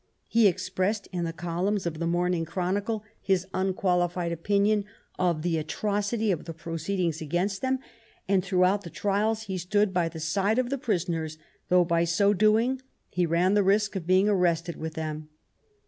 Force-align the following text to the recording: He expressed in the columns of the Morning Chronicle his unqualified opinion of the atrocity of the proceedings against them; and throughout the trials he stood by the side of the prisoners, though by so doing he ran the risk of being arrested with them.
He 0.27 0.47
expressed 0.47 1.07
in 1.11 1.25
the 1.25 1.31
columns 1.31 1.85
of 1.85 1.99
the 1.99 2.07
Morning 2.07 2.43
Chronicle 2.43 3.03
his 3.21 3.45
unqualified 3.53 4.31
opinion 4.31 4.83
of 5.19 5.43
the 5.43 5.59
atrocity 5.59 6.31
of 6.31 6.45
the 6.45 6.55
proceedings 6.55 7.21
against 7.21 7.61
them; 7.61 7.77
and 8.27 8.43
throughout 8.43 8.81
the 8.83 8.89
trials 8.89 9.43
he 9.43 9.59
stood 9.59 9.93
by 9.93 10.09
the 10.09 10.19
side 10.19 10.57
of 10.57 10.71
the 10.71 10.79
prisoners, 10.79 11.37
though 11.69 11.85
by 11.85 12.03
so 12.03 12.33
doing 12.33 12.81
he 13.11 13.27
ran 13.27 13.53
the 13.53 13.61
risk 13.61 13.95
of 13.95 14.07
being 14.07 14.27
arrested 14.27 14.75
with 14.75 14.95
them. 14.95 15.29